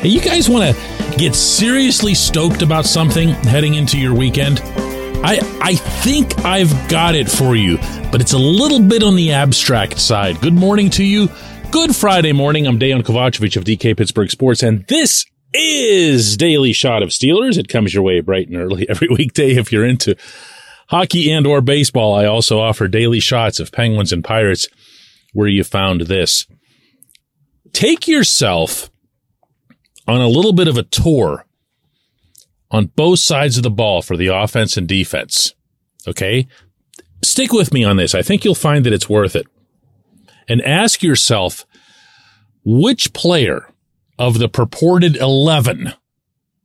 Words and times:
Hey, 0.00 0.10
you 0.10 0.20
guys 0.20 0.48
want 0.48 0.76
to 0.76 1.18
get 1.18 1.34
seriously 1.34 2.14
stoked 2.14 2.62
about 2.62 2.84
something 2.84 3.30
heading 3.30 3.74
into 3.74 3.98
your 3.98 4.14
weekend? 4.14 4.60
I 5.24 5.40
I 5.60 5.74
think 5.74 6.38
I've 6.44 6.70
got 6.88 7.16
it 7.16 7.28
for 7.28 7.56
you, 7.56 7.78
but 8.12 8.20
it's 8.20 8.32
a 8.32 8.38
little 8.38 8.78
bit 8.78 9.02
on 9.02 9.16
the 9.16 9.32
abstract 9.32 9.98
side. 9.98 10.40
Good 10.40 10.54
morning 10.54 10.88
to 10.90 11.04
you. 11.04 11.28
Good 11.72 11.96
Friday 11.96 12.30
morning. 12.30 12.68
I'm 12.68 12.78
Dejan 12.78 13.02
Kovacevic 13.02 13.56
of 13.56 13.64
DK 13.64 13.96
Pittsburgh 13.96 14.30
Sports, 14.30 14.62
and 14.62 14.86
this 14.86 15.26
is 15.52 16.36
Daily 16.36 16.72
Shot 16.72 17.02
of 17.02 17.08
Steelers. 17.08 17.58
It 17.58 17.68
comes 17.68 17.92
your 17.92 18.04
way 18.04 18.20
bright 18.20 18.46
and 18.46 18.56
early 18.56 18.86
every 18.88 19.08
weekday 19.08 19.56
if 19.56 19.72
you're 19.72 19.84
into 19.84 20.14
hockey 20.90 21.28
and 21.32 21.44
or 21.44 21.60
baseball. 21.60 22.14
I 22.14 22.24
also 22.26 22.60
offer 22.60 22.86
daily 22.86 23.18
shots 23.18 23.58
of 23.58 23.72
Penguins 23.72 24.12
and 24.12 24.22
Pirates 24.22 24.68
where 25.32 25.48
you 25.48 25.64
found 25.64 26.02
this. 26.02 26.46
Take 27.72 28.06
yourself 28.06 28.90
on 30.08 30.20
a 30.20 30.28
little 30.28 30.52
bit 30.52 30.66
of 30.66 30.76
a 30.76 30.82
tour 30.82 31.44
on 32.70 32.86
both 32.86 33.20
sides 33.20 33.56
of 33.56 33.62
the 33.62 33.70
ball 33.70 34.02
for 34.02 34.16
the 34.16 34.28
offense 34.28 34.76
and 34.76 34.88
defense. 34.88 35.54
Okay. 36.06 36.48
Stick 37.22 37.52
with 37.52 37.72
me 37.72 37.84
on 37.84 37.96
this. 37.96 38.14
I 38.14 38.22
think 38.22 38.44
you'll 38.44 38.54
find 38.54 38.84
that 38.84 38.92
it's 38.92 39.08
worth 39.08 39.36
it. 39.36 39.46
And 40.48 40.62
ask 40.62 41.02
yourself 41.02 41.66
which 42.64 43.12
player 43.12 43.70
of 44.18 44.38
the 44.38 44.48
purported 44.48 45.16
11 45.16 45.92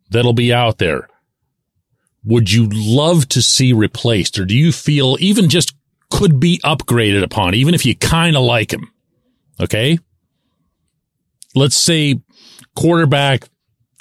that'll 0.10 0.34
be 0.34 0.54
out 0.54 0.78
there 0.78 1.08
would 2.26 2.52
you 2.52 2.70
love 2.72 3.28
to 3.30 3.42
see 3.42 3.74
replaced? 3.74 4.40
Or 4.40 4.46
do 4.46 4.56
you 4.56 4.72
feel 4.72 5.18
even 5.20 5.50
just 5.50 5.76
could 6.10 6.40
be 6.40 6.60
upgraded 6.64 7.24
upon, 7.24 7.54
even 7.54 7.74
if 7.74 7.86
you 7.86 7.96
kind 7.96 8.36
of 8.36 8.44
like 8.44 8.72
him? 8.72 8.92
Okay. 9.60 10.00
Let's 11.56 11.76
say 11.76 12.22
quarterback 12.76 13.50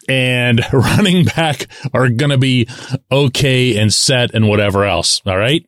and 0.09 0.61
running 0.73 1.25
back 1.25 1.67
are 1.93 2.09
going 2.09 2.31
to 2.31 2.39
be 2.39 2.69
okay 3.11 3.77
and 3.79 3.93
set 3.93 4.35
and 4.35 4.49
whatever 4.49 4.85
else. 4.85 5.21
All 5.27 5.39
right. 5.39 5.67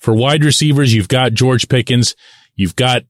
For 0.00 0.14
wide 0.14 0.44
receivers, 0.44 0.92
you've 0.92 1.08
got 1.08 1.32
George 1.32 1.68
Pickens. 1.68 2.16
You've 2.56 2.76
got 2.76 3.04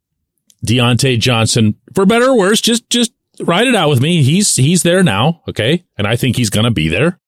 Diontae 0.66 1.18
Johnson. 1.18 1.76
For 1.94 2.04
better 2.04 2.30
or 2.30 2.38
worse, 2.38 2.60
just, 2.60 2.88
just 2.90 3.12
ride 3.40 3.66
it 3.66 3.74
out 3.74 3.88
with 3.88 4.00
me. 4.00 4.22
He's, 4.22 4.56
he's 4.56 4.82
there 4.82 5.02
now. 5.02 5.42
Okay. 5.48 5.84
And 5.96 6.06
I 6.06 6.16
think 6.16 6.36
he's 6.36 6.50
going 6.50 6.64
to 6.64 6.70
be 6.70 6.88
there. 6.88 7.18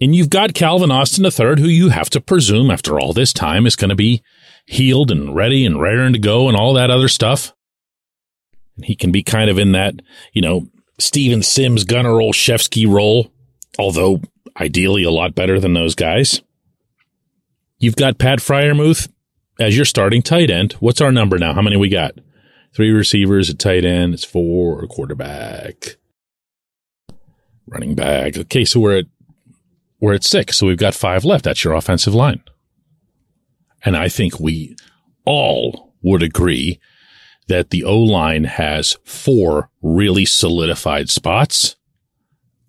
And 0.00 0.14
you've 0.14 0.30
got 0.30 0.54
Calvin 0.54 0.90
Austin 0.90 1.24
III, 1.24 1.60
who 1.60 1.68
you 1.68 1.88
have 1.88 2.08
to 2.10 2.20
presume 2.20 2.70
after 2.70 2.98
all 2.98 3.12
this 3.12 3.32
time 3.32 3.66
is 3.66 3.76
going 3.76 3.90
to 3.90 3.96
be 3.96 4.22
healed 4.64 5.10
and 5.10 5.34
ready 5.34 5.66
and 5.66 5.80
raring 5.80 6.12
to 6.12 6.18
go 6.18 6.48
and 6.48 6.56
all 6.56 6.74
that 6.74 6.90
other 6.90 7.08
stuff. 7.08 7.52
He 8.82 8.94
can 8.94 9.10
be 9.10 9.22
kind 9.22 9.50
of 9.50 9.58
in 9.58 9.72
that, 9.72 9.94
you 10.32 10.42
know, 10.42 10.68
Steven 10.98 11.42
Sims, 11.42 11.84
Gunnar 11.84 12.10
Olszewski 12.10 12.88
role, 12.88 13.30
although 13.78 14.20
ideally 14.60 15.04
a 15.04 15.10
lot 15.10 15.34
better 15.34 15.60
than 15.60 15.74
those 15.74 15.94
guys. 15.94 16.42
You've 17.78 17.96
got 17.96 18.18
Pat 18.18 18.40
Freiermuth 18.40 19.08
as 19.60 19.76
your 19.76 19.84
starting 19.84 20.22
tight 20.22 20.50
end. 20.50 20.72
What's 20.74 21.00
our 21.00 21.12
number 21.12 21.38
now? 21.38 21.54
How 21.54 21.62
many 21.62 21.76
we 21.76 21.88
got? 21.88 22.14
Three 22.74 22.90
receivers, 22.90 23.48
a 23.48 23.54
tight 23.54 23.84
end. 23.84 24.14
It's 24.14 24.24
four, 24.24 24.86
quarterback, 24.86 25.96
running 27.66 27.94
back. 27.94 28.36
Okay, 28.36 28.64
so 28.64 28.80
we're 28.80 28.98
at 28.98 29.06
we're 30.00 30.14
at 30.14 30.24
six. 30.24 30.58
So 30.58 30.66
we've 30.66 30.76
got 30.76 30.94
five 30.94 31.24
left. 31.24 31.44
That's 31.44 31.64
your 31.64 31.74
offensive 31.74 32.14
line. 32.14 32.42
And 33.84 33.96
I 33.96 34.08
think 34.08 34.38
we 34.38 34.76
all 35.24 35.94
would 36.02 36.22
agree 36.22 36.80
that 37.48 37.70
the 37.70 37.84
O 37.84 37.98
line 37.98 38.44
has 38.44 38.96
four 39.04 39.70
really 39.82 40.24
solidified 40.24 41.10
spots 41.10 41.76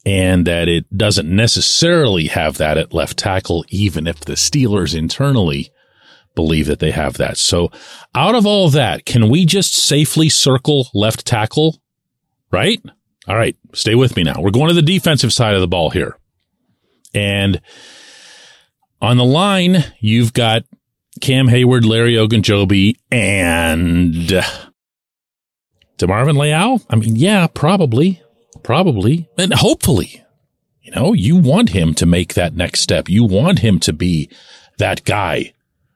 and 0.05 0.47
that 0.47 0.67
it 0.67 0.85
doesn't 0.95 1.29
necessarily 1.29 2.27
have 2.27 2.57
that 2.57 2.77
at 2.77 2.93
left 2.93 3.17
tackle, 3.17 3.65
even 3.69 4.07
if 4.07 4.21
the 4.21 4.33
Steelers 4.33 4.97
internally 4.97 5.71
believe 6.35 6.67
that 6.67 6.79
they 6.79 6.91
have 6.91 7.17
that. 7.17 7.37
So 7.37 7.69
out 8.15 8.35
of 8.35 8.45
all 8.45 8.69
that, 8.69 9.05
can 9.05 9.29
we 9.29 9.45
just 9.45 9.75
safely 9.75 10.29
circle 10.29 10.87
left 10.93 11.25
tackle? 11.25 11.81
Right? 12.51 12.81
All 13.27 13.35
right. 13.35 13.55
Stay 13.73 13.95
with 13.95 14.15
me 14.15 14.23
now. 14.23 14.35
We're 14.39 14.51
going 14.51 14.69
to 14.69 14.73
the 14.73 14.81
defensive 14.81 15.33
side 15.33 15.53
of 15.53 15.61
the 15.61 15.67
ball 15.67 15.89
here. 15.89 16.17
And 17.13 17.61
on 19.01 19.17
the 19.17 19.25
line, 19.25 19.83
you've 19.99 20.33
got 20.33 20.63
Cam 21.21 21.47
Hayward, 21.47 21.85
Larry 21.85 22.13
Ogunjobi, 22.13 22.95
and 23.11 24.43
DeMarvin 25.99 26.37
Leal. 26.37 26.81
I 26.89 26.95
mean, 26.95 27.15
yeah, 27.15 27.47
probably, 27.47 28.21
probably, 28.63 29.29
and 29.37 29.53
hopefully, 29.53 30.23
you 30.81 30.91
know, 30.91 31.13
you 31.13 31.35
want 31.35 31.69
him 31.69 31.93
to 31.95 32.05
make 32.05 32.33
that 32.33 32.55
next 32.55 32.81
step. 32.81 33.09
You 33.09 33.23
want 33.23 33.59
him 33.59 33.79
to 33.81 33.93
be 33.93 34.29
that 34.77 35.03
guy 35.03 35.53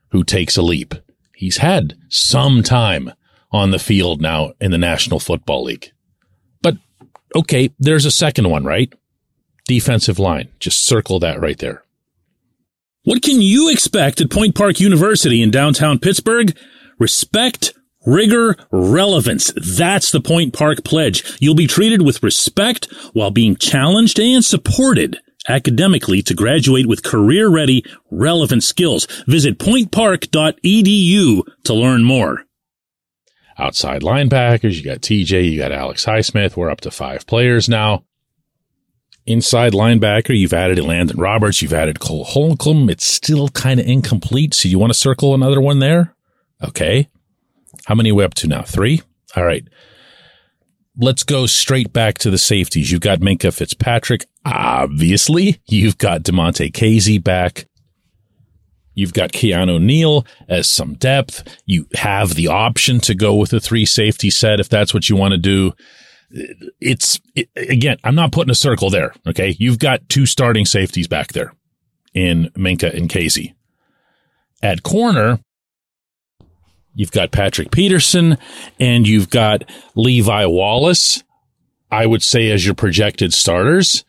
who 0.09 0.23
takes 0.23 0.57
a 0.57 0.61
leap. 0.61 0.93
He's 1.35 1.57
had 1.57 1.95
some 2.09 2.61
time 2.61 3.13
on 3.51 3.71
the 3.71 3.79
field 3.79 4.21
now 4.21 4.53
in 4.59 4.71
the 4.71 4.77
National 4.77 5.19
Football 5.19 5.63
League. 5.63 5.91
But 6.61 6.77
okay, 7.35 7.71
there's 7.79 8.05
a 8.05 8.11
second 8.11 8.49
one, 8.49 8.63
right? 8.63 8.93
defensive 9.65 10.19
line. 10.19 10.49
Just 10.59 10.85
circle 10.85 11.19
that 11.19 11.39
right 11.39 11.57
there. 11.57 11.83
What 13.03 13.21
can 13.21 13.41
you 13.41 13.69
expect 13.69 14.21
at 14.21 14.31
Point 14.31 14.55
Park 14.55 14.79
University 14.79 15.41
in 15.41 15.51
downtown 15.51 15.99
Pittsburgh? 15.99 16.57
Respect, 16.99 17.73
rigor, 18.05 18.55
relevance. 18.71 19.53
That's 19.55 20.11
the 20.11 20.21
Point 20.21 20.53
Park 20.53 20.83
pledge. 20.83 21.37
You'll 21.39 21.55
be 21.55 21.67
treated 21.67 22.01
with 22.01 22.23
respect 22.23 22.91
while 23.13 23.31
being 23.31 23.55
challenged 23.55 24.19
and 24.19 24.43
supported 24.43 25.19
academically 25.47 26.21
to 26.23 26.33
graduate 26.33 26.87
with 26.87 27.03
career 27.03 27.49
ready, 27.49 27.83
relevant 28.09 28.63
skills. 28.63 29.05
Visit 29.27 29.59
pointpark.edu 29.59 31.41
to 31.63 31.73
learn 31.73 32.03
more. 32.03 32.45
Outside 33.57 34.01
linebackers, 34.01 34.75
you 34.75 34.83
got 34.83 35.01
TJ, 35.01 35.51
you 35.51 35.59
got 35.59 35.71
Alex 35.71 36.05
Highsmith. 36.05 36.55
We're 36.55 36.71
up 36.71 36.81
to 36.81 36.91
five 36.91 37.27
players 37.27 37.69
now 37.69 38.03
inside 39.25 39.73
linebacker. 39.73 40.37
You've 40.37 40.53
added 40.53 40.77
Elandon 40.77 41.17
Roberts. 41.17 41.61
You've 41.61 41.73
added 41.73 41.99
Cole 41.99 42.23
Holcomb. 42.23 42.89
It's 42.89 43.05
still 43.05 43.49
kind 43.49 43.79
of 43.79 43.87
incomplete. 43.87 44.53
So 44.53 44.67
you 44.67 44.79
want 44.79 44.91
to 44.91 44.99
circle 44.99 45.33
another 45.33 45.61
one 45.61 45.79
there? 45.79 46.15
Okay. 46.63 47.09
How 47.85 47.95
many 47.95 48.11
are 48.11 48.15
we 48.15 48.23
up 48.23 48.33
to 48.35 48.47
now? 48.47 48.63
Three? 48.63 49.01
All 49.35 49.45
right. 49.45 49.67
Let's 50.97 51.23
go 51.23 51.47
straight 51.47 51.91
back 51.91 52.19
to 52.19 52.29
the 52.29 52.37
safeties. 52.37 52.91
You've 52.91 53.01
got 53.01 53.19
Minkah 53.19 53.53
Fitzpatrick. 53.53 54.25
Obviously, 54.45 55.59
you've 55.67 55.97
got 55.97 56.23
Damontae 56.23 56.71
Kazee 56.71 57.23
back. 57.23 57.67
You've 58.93 59.13
got 59.13 59.31
Keanu 59.31 59.81
Neal 59.81 60.25
as 60.47 60.69
some 60.69 60.93
depth. 60.93 61.57
You 61.65 61.87
have 61.95 62.35
the 62.35 62.47
option 62.47 62.99
to 63.01 63.15
go 63.15 63.35
with 63.35 63.51
a 63.53 63.59
three 63.59 63.87
safety 63.87 64.29
set 64.29 64.59
if 64.59 64.69
that's 64.69 64.93
what 64.93 65.09
you 65.09 65.15
want 65.15 65.31
to 65.31 65.39
do 65.39 65.73
it's 66.79 67.19
it, 67.35 67.49
again, 67.55 67.97
I'm 68.03 68.15
not 68.15 68.31
putting 68.31 68.51
a 68.51 68.55
circle 68.55 68.89
there. 68.89 69.13
Okay. 69.27 69.55
You've 69.59 69.79
got 69.79 70.07
two 70.09 70.25
starting 70.25 70.65
safeties 70.65 71.07
back 71.07 71.33
there 71.33 71.53
in 72.13 72.49
Minkah 72.57 72.95
and 72.95 73.09
Kazee. 73.09 73.53
At 74.61 74.83
corner, 74.83 75.39
you've 76.95 77.11
got 77.11 77.31
Patrick 77.31 77.71
Peterson 77.71 78.37
and 78.79 79.07
you've 79.07 79.29
got 79.29 79.63
Levi 79.95 80.45
Wallace, 80.45 81.23
I 81.91 82.05
would 82.05 82.23
say, 82.23 82.51
as 82.51 82.65
your 82.65 82.75
projected 82.75 83.33
starters. 83.33 84.03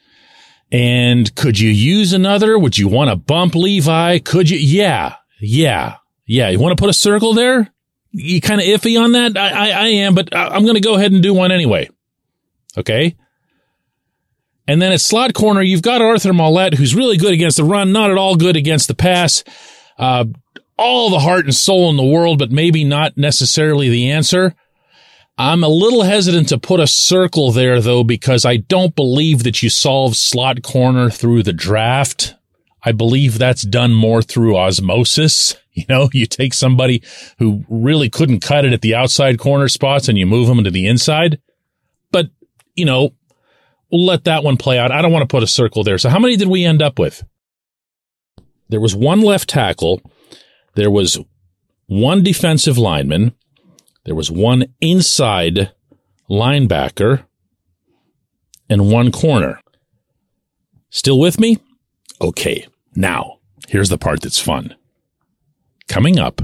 And 0.72 1.32
could 1.34 1.58
you 1.58 1.70
use 1.70 2.12
another? 2.12 2.58
Would 2.58 2.78
you 2.78 2.88
want 2.88 3.10
to 3.10 3.16
bump 3.16 3.54
Levi? 3.54 4.18
Could 4.18 4.50
you? 4.50 4.58
Yeah. 4.58 5.16
Yeah. 5.40 5.96
Yeah. 6.26 6.48
You 6.48 6.58
want 6.58 6.76
to 6.76 6.82
put 6.82 6.90
a 6.90 6.94
circle 6.94 7.34
there? 7.34 7.72
You 8.10 8.40
kind 8.40 8.60
of 8.60 8.66
iffy 8.66 9.00
on 9.00 9.12
that? 9.12 9.36
I, 9.36 9.48
I, 9.48 9.70
I 9.70 9.86
am, 9.88 10.14
but 10.14 10.34
I'm 10.34 10.62
going 10.62 10.74
to 10.74 10.80
go 10.80 10.94
ahead 10.94 11.12
and 11.12 11.22
do 11.22 11.34
one 11.34 11.52
anyway. 11.52 11.90
Okay. 12.76 13.16
And 14.66 14.80
then 14.80 14.92
at 14.92 15.00
slot 15.00 15.34
corner, 15.34 15.62
you've 15.62 15.82
got 15.82 16.00
Arthur 16.00 16.32
Maulet, 16.32 16.74
who's 16.74 16.94
really 16.94 17.18
good 17.18 17.34
against 17.34 17.58
the 17.58 17.64
run, 17.64 17.92
not 17.92 18.10
at 18.10 18.16
all 18.16 18.36
good 18.36 18.56
against 18.56 18.88
the 18.88 18.94
pass. 18.94 19.44
Uh, 19.98 20.24
all 20.76 21.10
the 21.10 21.20
heart 21.20 21.44
and 21.44 21.54
soul 21.54 21.90
in 21.90 21.96
the 21.96 22.04
world, 22.04 22.38
but 22.38 22.50
maybe 22.50 22.84
not 22.84 23.16
necessarily 23.16 23.88
the 23.88 24.10
answer. 24.10 24.54
I'm 25.36 25.64
a 25.64 25.68
little 25.68 26.02
hesitant 26.02 26.48
to 26.50 26.58
put 26.58 26.80
a 26.80 26.86
circle 26.86 27.50
there 27.50 27.80
though, 27.80 28.04
because 28.04 28.44
I 28.44 28.58
don't 28.58 28.94
believe 28.94 29.42
that 29.42 29.62
you 29.62 29.70
solve 29.70 30.16
slot 30.16 30.62
corner 30.62 31.10
through 31.10 31.42
the 31.42 31.52
draft. 31.52 32.34
I 32.84 32.92
believe 32.92 33.38
that's 33.38 33.62
done 33.62 33.94
more 33.94 34.22
through 34.22 34.56
osmosis. 34.56 35.56
You 35.76 35.84
know, 35.88 36.08
you 36.12 36.26
take 36.26 36.54
somebody 36.54 37.02
who 37.40 37.64
really 37.68 38.08
couldn't 38.08 38.44
cut 38.44 38.64
it 38.64 38.72
at 38.72 38.80
the 38.80 38.94
outside 38.94 39.40
corner 39.40 39.66
spots 39.66 40.08
and 40.08 40.16
you 40.16 40.24
move 40.24 40.46
them 40.46 40.62
to 40.62 40.70
the 40.70 40.86
inside 40.86 41.40
But, 42.12 42.30
you 42.76 42.84
know, 42.84 43.10
we'll 43.90 44.06
let 44.06 44.22
that 44.22 44.44
one 44.44 44.56
play 44.56 44.78
out. 44.78 44.92
I 44.92 45.02
don't 45.02 45.10
want 45.10 45.28
to 45.28 45.34
put 45.34 45.42
a 45.42 45.48
circle 45.48 45.82
there. 45.82 45.98
So 45.98 46.10
how 46.10 46.20
many 46.20 46.36
did 46.36 46.46
we 46.46 46.64
end 46.64 46.80
up 46.80 47.00
with? 47.00 47.24
There 48.68 48.80
was 48.80 48.94
one 48.94 49.20
left 49.20 49.48
tackle. 49.48 50.00
There 50.74 50.90
was 50.90 51.18
one 51.86 52.22
defensive 52.22 52.78
lineman. 52.78 53.34
There 54.04 54.14
was 54.14 54.30
one 54.30 54.66
inside 54.80 55.72
linebacker. 56.28 57.24
and 58.68 58.90
one 58.90 59.12
corner. 59.12 59.60
Still 60.88 61.18
with 61.18 61.38
me? 61.38 61.58
Okay. 62.18 62.66
Now, 62.96 63.40
here's 63.68 63.90
the 63.90 63.98
part 63.98 64.22
that's 64.22 64.40
fun. 64.40 64.74
Coming 65.86 66.18
up 66.18 66.40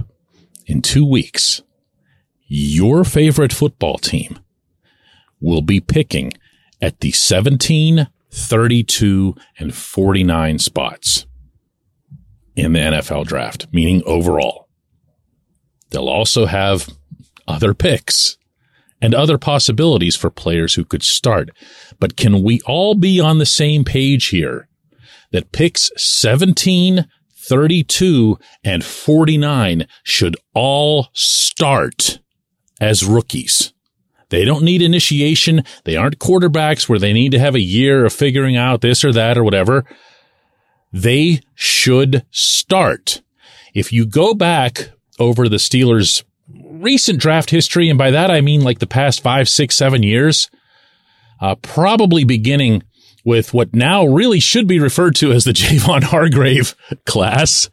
in 0.67 0.82
two 0.82 1.06
weeks, 1.06 1.62
your 2.47 3.05
favorite 3.05 3.55
football 3.55 3.97
team 3.97 4.38
will 5.41 5.62
be 5.62 5.81
picking 5.81 6.35
at 6.82 7.00
the 7.00 7.11
17, 7.12 8.09
32, 8.31 9.35
and 9.59 9.75
49 9.75 10.59
spots 10.59 11.27
in 12.60 12.72
the 12.72 12.80
NFL 12.80 13.26
draft, 13.26 13.66
meaning 13.72 14.02
overall. 14.06 14.68
They'll 15.90 16.08
also 16.08 16.46
have 16.46 16.88
other 17.46 17.74
picks 17.74 18.36
and 19.00 19.14
other 19.14 19.38
possibilities 19.38 20.16
for 20.16 20.30
players 20.30 20.74
who 20.74 20.84
could 20.84 21.02
start. 21.02 21.50
But 21.98 22.16
can 22.16 22.42
we 22.42 22.60
all 22.66 22.94
be 22.94 23.20
on 23.20 23.38
the 23.38 23.46
same 23.46 23.84
page 23.84 24.28
here 24.28 24.68
that 25.32 25.52
picks 25.52 25.90
17, 25.96 27.06
32, 27.34 28.38
and 28.62 28.84
49 28.84 29.86
should 30.02 30.36
all 30.54 31.08
start 31.12 32.20
as 32.80 33.04
rookies? 33.04 33.72
They 34.28 34.44
don't 34.44 34.62
need 34.62 34.80
initiation. 34.80 35.64
They 35.84 35.96
aren't 35.96 36.20
quarterbacks 36.20 36.88
where 36.88 37.00
they 37.00 37.12
need 37.12 37.32
to 37.32 37.38
have 37.40 37.56
a 37.56 37.60
year 37.60 38.04
of 38.04 38.12
figuring 38.12 38.56
out 38.56 38.80
this 38.80 39.04
or 39.04 39.12
that 39.12 39.36
or 39.36 39.42
whatever. 39.42 39.84
They 40.92 41.40
should 41.54 42.25
start. 42.31 43.22
If 43.75 43.92
you 43.92 44.06
go 44.06 44.34
back 44.34 44.90
over 45.19 45.48
the 45.48 45.56
Steelers' 45.56 46.25
recent 46.48 47.20
draft 47.20 47.50
history, 47.50 47.88
and 47.88 47.98
by 47.98 48.10
that 48.10 48.31
I 48.31 48.40
mean 48.40 48.62
like 48.62 48.78
the 48.78 48.87
past 48.87 49.22
five, 49.22 49.48
six, 49.48 49.76
seven 49.76 50.02
years, 50.02 50.50
uh, 51.40 51.54
probably 51.56 52.25
beginning 52.25 52.82
with 53.25 53.52
what 53.54 53.75
now 53.75 54.04
really 54.06 54.40
should 54.40 54.66
be 54.66 54.78
referred 54.78 55.14
to 55.16 55.32
as 55.32 55.44
the 55.44 55.52
Javon 55.52 56.02
Hargrave 56.02 56.75
class. 57.06 57.69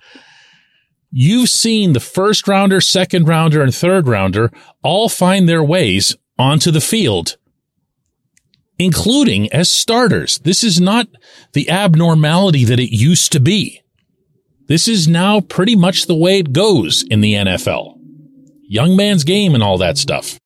You've 1.11 1.49
seen 1.49 1.93
the 1.93 1.99
first 1.99 2.47
rounder, 2.47 2.81
second 2.81 3.27
rounder, 3.27 3.61
and 3.61 3.73
third 3.73 4.07
rounder 4.07 4.51
all 4.83 5.09
find 5.09 5.47
their 5.47 5.63
ways 5.63 6.15
onto 6.37 6.69
the 6.69 6.81
field, 6.81 7.37
including 8.79 9.51
as 9.51 9.69
starters. 9.69 10.39
This 10.39 10.63
is 10.63 10.79
not 10.79 11.07
the 11.53 11.69
abnormality 11.69 12.65
that 12.65 12.79
it 12.79 12.95
used 12.95 13.31
to 13.31 13.39
be. 13.39 13.81
This 14.67 14.87
is 14.87 15.07
now 15.07 15.39
pretty 15.39 15.75
much 15.75 16.05
the 16.05 16.15
way 16.15 16.39
it 16.39 16.53
goes 16.53 17.03
in 17.03 17.21
the 17.21 17.33
NFL. 17.33 17.97
Young 18.63 18.95
man's 18.95 19.23
game 19.23 19.53
and 19.53 19.63
all 19.63 19.77
that 19.77 19.97
stuff. 19.97 20.39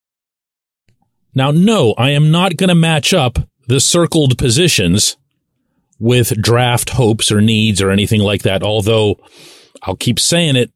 Now, 1.33 1.51
no, 1.51 1.93
I 1.97 2.11
am 2.11 2.29
not 2.29 2.57
going 2.57 2.69
to 2.69 2.75
match 2.75 3.13
up 3.13 3.39
the 3.67 3.79
circled 3.79 4.37
positions 4.37 5.17
with 5.97 6.39
draft 6.41 6.91
hopes 6.91 7.31
or 7.31 7.41
needs 7.41 7.81
or 7.81 7.89
anything 7.89 8.21
like 8.21 8.43
that. 8.43 8.63
Although 8.63 9.17
I'll 9.83 9.95
keep 9.95 10.19
saying 10.19 10.55
it. 10.55 10.71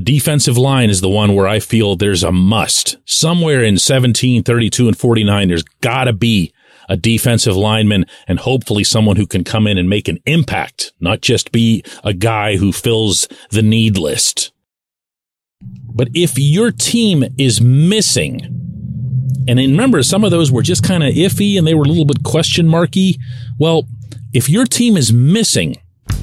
Defensive 0.00 0.56
line 0.56 0.88
is 0.88 1.00
the 1.00 1.08
one 1.08 1.34
where 1.34 1.46
I 1.46 1.60
feel 1.60 1.96
there's 1.96 2.22
a 2.22 2.32
must. 2.32 2.96
Somewhere 3.04 3.62
in 3.62 3.78
17, 3.78 4.42
32, 4.42 4.88
and 4.88 4.96
49, 4.96 5.48
there's 5.48 5.64
gotta 5.82 6.12
be 6.12 6.52
a 6.88 6.96
defensive 6.96 7.56
lineman 7.56 8.06
and 8.26 8.38
hopefully 8.38 8.84
someone 8.84 9.16
who 9.16 9.26
can 9.26 9.44
come 9.44 9.66
in 9.66 9.78
and 9.78 9.88
make 9.88 10.08
an 10.08 10.18
impact, 10.26 10.92
not 11.00 11.20
just 11.20 11.52
be 11.52 11.84
a 12.04 12.12
guy 12.12 12.56
who 12.56 12.72
fills 12.72 13.28
the 13.50 13.62
need 13.62 13.98
list. 13.98 14.52
But 15.94 16.08
if 16.14 16.38
your 16.38 16.72
team 16.72 17.24
is 17.38 17.60
missing, 17.60 18.40
and 19.46 19.58
remember, 19.58 20.02
some 20.02 20.24
of 20.24 20.30
those 20.30 20.50
were 20.50 20.62
just 20.62 20.84
kind 20.84 21.02
of 21.02 21.14
iffy 21.14 21.58
and 21.58 21.66
they 21.66 21.74
were 21.74 21.84
a 21.84 21.88
little 21.88 22.04
bit 22.04 22.22
question 22.22 22.66
marky. 22.66 23.18
Well, 23.58 23.88
if 24.32 24.48
your 24.48 24.64
team 24.64 24.96
is 24.96 25.12
missing 25.12 25.76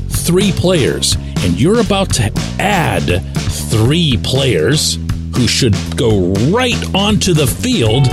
three 0.10 0.52
players 0.52 1.16
and 1.40 1.60
you're 1.60 1.82
about 1.82 2.14
to 2.14 2.32
add 2.60 3.24
three 3.70 4.18
players 4.24 4.98
who 5.36 5.48
should 5.48 5.76
go 5.96 6.34
right 6.50 6.76
onto 6.96 7.34
the 7.34 7.46
field, 7.46 8.08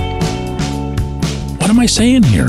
what 1.60 1.70
am 1.70 1.80
I 1.80 1.86
saying 1.86 2.24
here? 2.24 2.48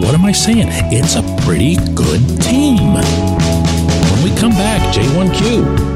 What 0.00 0.14
am 0.14 0.24
I 0.24 0.32
saying? 0.32 0.68
It's 0.92 1.16
a 1.16 1.22
pretty 1.44 1.76
good 1.94 2.20
team. 2.42 2.76
When 2.92 4.22
we 4.22 4.36
come 4.38 4.52
back, 4.52 4.94
J1Q. 4.94 5.95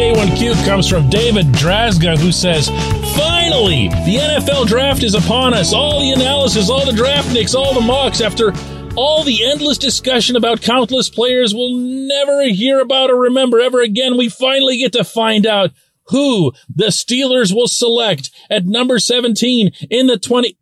J1Q 0.00 0.64
comes 0.64 0.88
from 0.88 1.10
David 1.10 1.44
Drazga, 1.48 2.16
who 2.16 2.32
says, 2.32 2.70
Finally, 3.14 3.88
the 4.06 4.16
NFL 4.16 4.66
draft 4.66 5.02
is 5.02 5.14
upon 5.14 5.52
us. 5.52 5.74
All 5.74 6.00
the 6.00 6.12
analysis, 6.12 6.70
all 6.70 6.86
the 6.86 6.92
draft 6.94 7.30
nicks, 7.34 7.54
all 7.54 7.74
the 7.74 7.82
mocks, 7.82 8.22
after 8.22 8.54
all 8.96 9.24
the 9.24 9.44
endless 9.44 9.76
discussion 9.76 10.36
about 10.36 10.62
countless 10.62 11.10
players 11.10 11.54
we'll 11.54 11.76
never 11.76 12.44
hear 12.44 12.80
about 12.80 13.10
or 13.10 13.20
remember 13.20 13.60
ever 13.60 13.82
again, 13.82 14.16
we 14.16 14.30
finally 14.30 14.78
get 14.78 14.94
to 14.94 15.04
find 15.04 15.44
out 15.44 15.70
who 16.04 16.52
the 16.74 16.86
Steelers 16.86 17.54
will 17.54 17.68
select 17.68 18.30
at 18.48 18.64
number 18.64 18.98
17 18.98 19.70
in 19.90 20.06
the 20.06 20.18
20. 20.18 20.56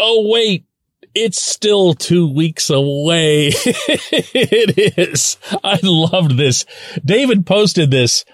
Oh, 0.00 0.28
wait. 0.28 0.66
It's 1.14 1.40
still 1.40 1.94
two 1.94 2.26
weeks 2.26 2.70
away. 2.70 3.48
it 3.54 4.98
is. 4.98 5.38
I 5.62 5.78
loved 5.80 6.36
this. 6.36 6.64
David 7.04 7.46
posted 7.46 7.92
this 7.92 8.24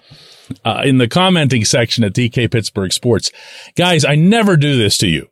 uh, 0.64 0.82
in 0.84 0.98
the 0.98 1.08
commenting 1.08 1.64
section 1.64 2.04
at 2.04 2.12
DK 2.12 2.50
Pittsburgh 2.50 2.92
Sports. 2.92 3.30
Guys, 3.76 4.04
I 4.04 4.14
never 4.14 4.56
do 4.56 4.76
this 4.76 4.98
to 4.98 5.08
you. 5.08 5.28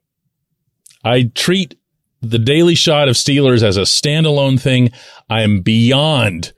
I 1.04 1.30
treat 1.34 1.76
the 2.22 2.38
daily 2.38 2.74
shot 2.74 3.08
of 3.08 3.16
Steelers 3.16 3.62
as 3.62 3.76
a 3.76 3.82
standalone 3.82 4.60
thing. 4.60 4.90
I 5.28 5.42
am 5.42 5.60
beyond 5.60 6.52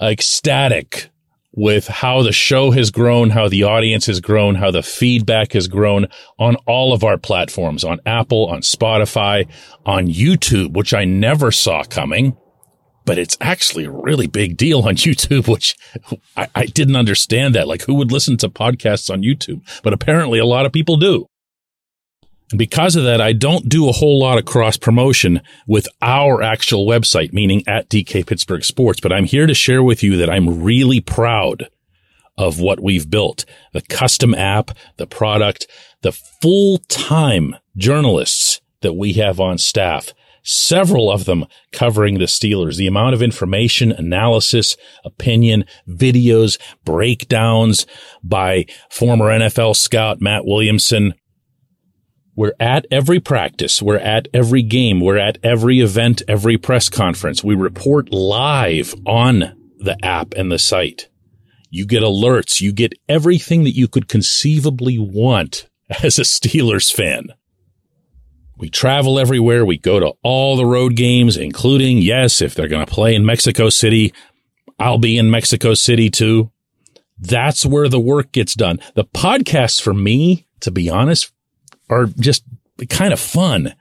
ecstatic 0.00 1.10
with 1.56 1.86
how 1.86 2.22
the 2.22 2.32
show 2.32 2.72
has 2.72 2.90
grown, 2.90 3.30
how 3.30 3.48
the 3.48 3.62
audience 3.62 4.06
has 4.06 4.20
grown, 4.20 4.56
how 4.56 4.70
the 4.70 4.82
feedback 4.82 5.52
has 5.52 5.68
grown 5.68 6.06
on 6.38 6.56
all 6.66 6.92
of 6.92 7.04
our 7.04 7.16
platforms, 7.16 7.84
on 7.84 8.00
Apple, 8.04 8.46
on 8.46 8.60
Spotify, 8.60 9.48
on 9.86 10.08
YouTube, 10.08 10.72
which 10.72 10.92
I 10.92 11.04
never 11.04 11.52
saw 11.52 11.84
coming 11.84 12.36
but 13.04 13.18
it's 13.18 13.36
actually 13.40 13.84
a 13.84 13.90
really 13.90 14.26
big 14.26 14.56
deal 14.56 14.80
on 14.80 14.94
YouTube, 14.96 15.48
which 15.48 15.76
I, 16.36 16.48
I, 16.54 16.66
didn't 16.66 16.96
understand 16.96 17.54
that. 17.54 17.68
Like 17.68 17.82
who 17.82 17.94
would 17.94 18.12
listen 18.12 18.36
to 18.38 18.48
podcasts 18.48 19.10
on 19.10 19.22
YouTube? 19.22 19.62
But 19.82 19.92
apparently 19.92 20.38
a 20.38 20.46
lot 20.46 20.66
of 20.66 20.72
people 20.72 20.96
do. 20.96 21.26
And 22.50 22.58
because 22.58 22.94
of 22.94 23.04
that, 23.04 23.20
I 23.20 23.32
don't 23.32 23.68
do 23.68 23.88
a 23.88 23.92
whole 23.92 24.18
lot 24.18 24.38
of 24.38 24.44
cross 24.44 24.76
promotion 24.76 25.40
with 25.66 25.88
our 26.02 26.42
actual 26.42 26.86
website, 26.86 27.32
meaning 27.32 27.62
at 27.66 27.88
DK 27.88 28.26
Pittsburgh 28.26 28.64
Sports. 28.64 29.00
But 29.00 29.12
I'm 29.12 29.24
here 29.24 29.46
to 29.46 29.54
share 29.54 29.82
with 29.82 30.02
you 30.02 30.16
that 30.18 30.30
I'm 30.30 30.62
really 30.62 31.00
proud 31.00 31.68
of 32.36 32.60
what 32.60 32.80
we've 32.80 33.08
built. 33.08 33.44
The 33.72 33.82
custom 33.82 34.34
app, 34.34 34.72
the 34.96 35.06
product, 35.06 35.66
the 36.02 36.12
full 36.12 36.78
time 36.88 37.56
journalists 37.76 38.60
that 38.82 38.94
we 38.94 39.14
have 39.14 39.40
on 39.40 39.56
staff 39.56 40.12
several 40.44 41.10
of 41.10 41.24
them 41.24 41.46
covering 41.72 42.18
the 42.18 42.26
Steelers. 42.26 42.76
The 42.76 42.86
amount 42.86 43.14
of 43.14 43.22
information, 43.22 43.90
analysis, 43.90 44.76
opinion, 45.04 45.64
videos, 45.88 46.60
breakdowns 46.84 47.86
by 48.22 48.66
former 48.90 49.26
NFL 49.26 49.74
scout 49.76 50.20
Matt 50.20 50.44
Williamson. 50.44 51.14
We're 52.36 52.54
at 52.58 52.86
every 52.90 53.20
practice. 53.20 53.80
We're 53.80 53.98
at 53.98 54.28
every 54.34 54.62
game. 54.62 55.00
We're 55.00 55.18
at 55.18 55.38
every 55.42 55.80
event, 55.80 56.22
every 56.28 56.58
press 56.58 56.88
conference. 56.88 57.44
We 57.44 57.54
report 57.54 58.12
live 58.12 58.94
on 59.06 59.56
the 59.78 59.96
app 60.04 60.34
and 60.36 60.50
the 60.50 60.58
site. 60.58 61.08
You 61.70 61.86
get 61.86 62.02
alerts. 62.02 62.60
You 62.60 62.72
get 62.72 62.92
everything 63.08 63.64
that 63.64 63.76
you 63.76 63.88
could 63.88 64.08
conceivably 64.08 64.98
want 64.98 65.68
as 66.02 66.18
a 66.18 66.22
Steelers 66.22 66.92
fan. 66.92 67.28
We 68.64 68.70
travel 68.70 69.18
everywhere. 69.18 69.62
We 69.66 69.76
go 69.76 70.00
to 70.00 70.14
all 70.22 70.56
the 70.56 70.64
road 70.64 70.96
games, 70.96 71.36
including, 71.36 71.98
yes, 71.98 72.40
if 72.40 72.54
they're 72.54 72.66
going 72.66 72.86
to 72.86 72.90
play 72.90 73.14
in 73.14 73.26
Mexico 73.26 73.68
City, 73.68 74.14
I'll 74.78 74.96
be 74.96 75.18
in 75.18 75.30
Mexico 75.30 75.74
City 75.74 76.08
too. 76.08 76.50
That's 77.18 77.66
where 77.66 77.90
the 77.90 78.00
work 78.00 78.32
gets 78.32 78.54
done. 78.54 78.80
The 78.94 79.04
podcasts 79.04 79.82
for 79.82 79.92
me, 79.92 80.46
to 80.60 80.70
be 80.70 80.88
honest, 80.88 81.30
are 81.90 82.06
just 82.06 82.42
kind 82.88 83.12
of 83.12 83.20
fun. 83.20 83.74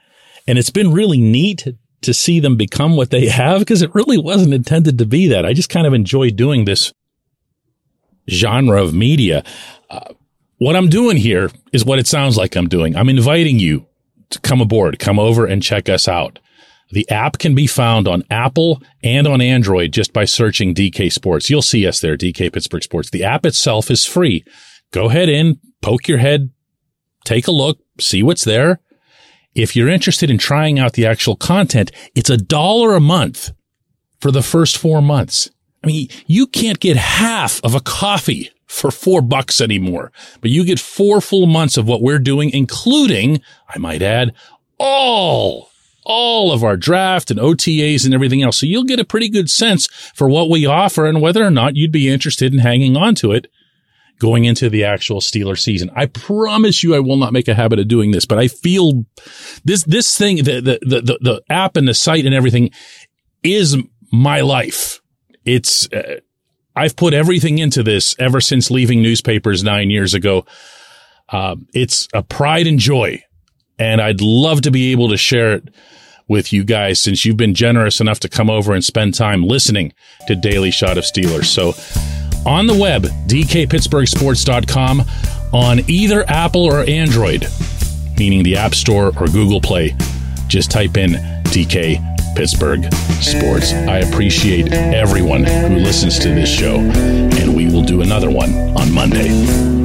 And 0.49 0.59
it's 0.59 0.69
been 0.69 0.91
really 0.91 1.21
neat 1.21 1.65
to 2.01 2.13
see 2.13 2.41
them 2.41 2.57
become 2.57 2.97
what 2.97 3.09
they 3.09 3.27
have 3.27 3.59
because 3.59 3.81
it 3.81 3.95
really 3.95 4.17
wasn't 4.17 4.53
intended 4.53 4.97
to 4.97 5.05
be 5.05 5.27
that. 5.27 5.45
I 5.45 5.53
just 5.53 5.69
kind 5.69 5.87
of 5.87 5.93
enjoy 5.93 6.31
doing 6.31 6.65
this 6.65 6.91
genre 8.29 8.83
of 8.83 8.93
media. 8.93 9.45
Uh, 9.89 10.13
what 10.57 10.75
I'm 10.75 10.89
doing 10.89 11.15
here 11.15 11.51
is 11.71 11.85
what 11.85 11.99
it 11.99 12.07
sounds 12.07 12.35
like 12.35 12.57
I'm 12.57 12.67
doing. 12.67 12.97
I'm 12.97 13.07
inviting 13.07 13.59
you 13.59 13.87
come 14.37 14.61
aboard, 14.61 14.99
come 14.99 15.19
over 15.19 15.45
and 15.45 15.61
check 15.61 15.89
us 15.89 16.07
out. 16.07 16.39
The 16.91 17.09
app 17.09 17.39
can 17.39 17.55
be 17.55 17.65
found 17.65 18.07
on 18.07 18.23
Apple 18.29 18.81
and 19.03 19.25
on 19.25 19.41
Android 19.41 19.91
just 19.91 20.13
by 20.13 20.25
searching 20.25 20.75
DK 20.75 21.11
Sports. 21.11 21.49
You'll 21.49 21.63
see 21.63 21.87
us 21.87 21.99
there, 21.99 22.15
DK 22.15 22.53
Pittsburgh 22.53 22.83
Sports. 22.83 23.09
The 23.09 23.23
app 23.23 23.45
itself 23.45 23.89
is 23.89 24.05
free. 24.05 24.45
Go 24.91 25.09
ahead 25.09 25.27
in, 25.27 25.59
poke 25.81 26.07
your 26.07 26.19
head, 26.19 26.51
take 27.25 27.47
a 27.47 27.51
look, 27.51 27.79
see 27.99 28.21
what's 28.21 28.43
there. 28.43 28.79
If 29.55 29.75
you're 29.75 29.89
interested 29.89 30.29
in 30.29 30.37
trying 30.37 30.77
out 30.77 30.93
the 30.93 31.05
actual 31.05 31.35
content, 31.35 31.91
it's 32.15 32.29
a 32.29 32.37
dollar 32.37 32.95
a 32.95 32.99
month 32.99 33.51
for 34.19 34.31
the 34.31 34.43
first 34.43 34.77
four 34.77 35.01
months. 35.01 35.49
I 35.83 35.87
mean, 35.87 36.09
you 36.27 36.47
can't 36.47 36.79
get 36.79 36.95
half 36.95 37.59
of 37.63 37.75
a 37.75 37.81
coffee 37.81 38.51
for 38.73 38.89
four 38.89 39.21
bucks 39.21 39.61
anymore, 39.61 40.11
but 40.41 40.49
you 40.49 40.65
get 40.65 40.79
four 40.79 41.21
full 41.21 41.45
months 41.45 41.77
of 41.77 41.87
what 41.87 42.01
we're 42.01 42.19
doing, 42.19 42.49
including, 42.49 43.39
I 43.69 43.77
might 43.77 44.01
add, 44.01 44.33
all, 44.79 45.69
all 46.03 46.51
of 46.51 46.63
our 46.63 46.75
draft 46.75 47.29
and 47.29 47.39
OTAs 47.39 48.03
and 48.03 48.13
everything 48.13 48.41
else. 48.41 48.59
So 48.59 48.65
you'll 48.65 48.83
get 48.83 48.99
a 48.99 49.05
pretty 49.05 49.29
good 49.29 49.49
sense 49.49 49.85
for 50.15 50.27
what 50.27 50.49
we 50.49 50.65
offer 50.65 51.05
and 51.05 51.21
whether 51.21 51.45
or 51.45 51.51
not 51.51 51.75
you'd 51.75 51.91
be 51.91 52.09
interested 52.09 52.51
in 52.51 52.59
hanging 52.59 52.97
on 52.97 53.13
to 53.15 53.31
it 53.31 53.47
going 54.17 54.45
into 54.45 54.69
the 54.69 54.83
actual 54.83 55.19
Steeler 55.19 55.57
season. 55.57 55.91
I 55.95 56.07
promise 56.07 56.83
you 56.83 56.95
I 56.95 56.99
will 56.99 57.17
not 57.17 57.33
make 57.33 57.47
a 57.47 57.53
habit 57.53 57.77
of 57.77 57.87
doing 57.87 58.11
this, 58.11 58.25
but 58.25 58.39
I 58.39 58.47
feel 58.47 59.05
this, 59.63 59.83
this 59.83 60.17
thing, 60.17 60.37
the, 60.37 60.61
the, 60.61 60.79
the, 60.81 61.19
the 61.21 61.41
app 61.47 61.77
and 61.77 61.87
the 61.87 61.93
site 61.93 62.25
and 62.25 62.33
everything 62.33 62.71
is 63.43 63.77
my 64.11 64.41
life. 64.41 64.99
It's, 65.45 65.91
uh, 65.93 66.21
I've 66.75 66.95
put 66.95 67.13
everything 67.13 67.57
into 67.59 67.83
this 67.83 68.15
ever 68.19 68.41
since 68.41 68.71
leaving 68.71 69.01
newspapers 69.01 69.63
nine 69.63 69.89
years 69.89 70.13
ago. 70.13 70.45
Uh, 71.29 71.55
it's 71.73 72.07
a 72.13 72.23
pride 72.23 72.67
and 72.67 72.79
joy, 72.79 73.23
and 73.79 74.01
I'd 74.01 74.21
love 74.21 74.61
to 74.61 74.71
be 74.71 74.91
able 74.91 75.09
to 75.09 75.17
share 75.17 75.53
it 75.53 75.69
with 76.27 76.53
you 76.53 76.63
guys 76.63 77.01
since 77.01 77.25
you've 77.25 77.37
been 77.37 77.53
generous 77.53 77.99
enough 77.99 78.19
to 78.21 78.29
come 78.29 78.49
over 78.49 78.73
and 78.73 78.83
spend 78.83 79.13
time 79.13 79.43
listening 79.43 79.93
to 80.27 80.35
Daily 80.35 80.71
Shot 80.71 80.97
of 80.97 81.03
Steelers. 81.03 81.45
So 81.45 81.73
on 82.49 82.67
the 82.67 82.77
web, 82.77 83.03
dkpittsburghsports.com, 83.27 85.03
on 85.53 85.79
either 85.87 86.25
Apple 86.27 86.63
or 86.63 86.83
Android, 86.89 87.47
meaning 88.17 88.43
the 88.43 88.57
App 88.57 88.73
Store 88.73 89.11
or 89.19 89.27
Google 89.27 89.61
Play, 89.61 89.95
just 90.47 90.71
type 90.71 90.97
in 90.97 91.11
DK 91.45 92.12
Pittsburgh 92.35 92.93
Sports. 93.21 93.73
I 93.73 93.99
appreciate 93.99 94.71
everyone 94.71 95.43
who 95.43 95.75
listens 95.75 96.19
to 96.19 96.29
this 96.29 96.49
show, 96.49 96.77
and 96.79 97.55
we 97.55 97.67
will 97.67 97.83
do 97.83 98.01
another 98.01 98.29
one 98.29 98.53
on 98.77 98.91
Monday. 98.91 99.82